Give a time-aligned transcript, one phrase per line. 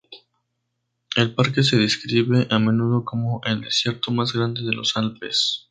[1.15, 5.67] El parque se describe a menudo como "el desierto más grande de los Alpes".